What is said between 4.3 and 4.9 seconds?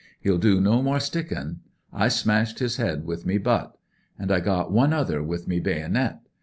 I got